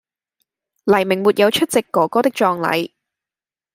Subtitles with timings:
[0.85, 2.93] 黎明沒有出席“哥哥”的葬禮